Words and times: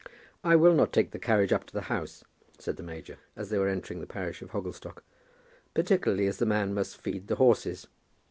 "I 0.43 0.55
will 0.55 0.73
not 0.73 0.91
take 0.91 1.11
the 1.11 1.19
carriage 1.19 1.53
up 1.53 1.63
to 1.67 1.73
the 1.75 1.81
house," 1.81 2.23
said 2.57 2.75
the 2.77 2.81
major, 2.81 3.19
as 3.35 3.51
they 3.51 3.59
were 3.59 3.67
entering 3.67 3.99
the 3.99 4.07
parish 4.07 4.41
of 4.41 4.49
Hogglestock; 4.49 5.03
"particularly 5.75 6.25
as 6.25 6.37
the 6.37 6.47
man 6.47 6.73
must 6.73 6.97
feed 6.97 7.27
the 7.27 7.35
horses." 7.35 7.85